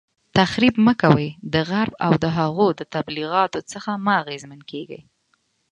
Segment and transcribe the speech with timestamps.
[0.37, 5.01] تخریب مه کوئ، د غرب او د هغوی د تبلیغاتو څخه مه اغیزمن کیږئ